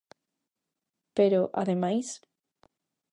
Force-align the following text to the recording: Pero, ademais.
Pero, 1.17 1.41
ademais. 1.61 2.07